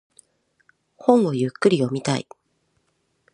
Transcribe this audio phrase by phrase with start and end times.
[0.97, 2.25] 本をゆっくり読みたい。